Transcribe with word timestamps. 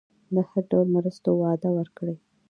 د 0.33 0.35
هر 0.49 0.63
ډول 0.71 0.87
مرستو 0.95 1.29
وعده 1.41 1.69
ورکړي. 1.77 2.15